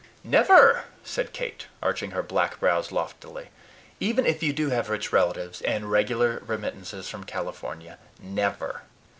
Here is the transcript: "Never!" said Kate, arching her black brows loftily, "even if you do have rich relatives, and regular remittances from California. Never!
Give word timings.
"Never!" 0.23 0.85
said 1.03 1.31
Kate, 1.31 1.67
arching 1.83 2.09
her 2.09 2.23
black 2.23 2.59
brows 2.59 2.91
loftily, 2.91 3.49
"even 3.99 4.25
if 4.25 4.41
you 4.41 4.51
do 4.51 4.71
have 4.71 4.89
rich 4.89 5.13
relatives, 5.13 5.61
and 5.61 5.91
regular 5.91 6.41
remittances 6.47 7.07
from 7.07 7.23
California. 7.23 7.99
Never! 8.19 8.81